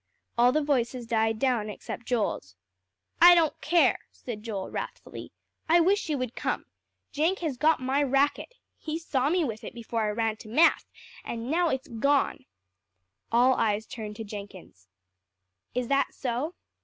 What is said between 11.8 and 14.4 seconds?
gone." All eyes turned to